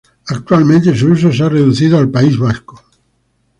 Actualmente 0.25 0.97
su 0.97 1.09
uso 1.11 1.31
se 1.31 1.43
ha 1.43 1.49
reducido 1.49 1.99
al 1.99 2.09
País 2.09 2.35
Vasco. 2.35 2.83